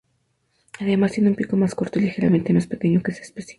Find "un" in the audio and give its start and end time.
1.29-1.35